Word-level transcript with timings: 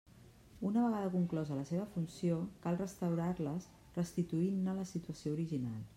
Una 0.69 0.85
vegada 0.85 1.11
conclosa 1.15 1.57
la 1.59 1.65
seva 1.71 1.85
funció, 1.97 2.39
cal 2.65 2.81
restaurar-les 2.81 3.69
restituint-ne 3.99 4.79
la 4.81 4.91
situació 4.95 5.39
original. 5.41 5.81